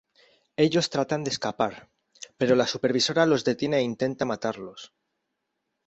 Ellos 0.57 0.89
tratan 0.89 1.23
de 1.23 1.29
escapar, 1.29 1.73
pero 2.35 2.55
la 2.55 2.65
Supervisora 2.65 3.27
los 3.27 3.43
detiene 3.45 3.77
e 3.77 3.83
intenta 3.83 4.25
matarlos. 4.31 4.95